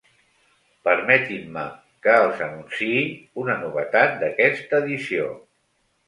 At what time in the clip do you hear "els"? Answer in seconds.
2.21-2.41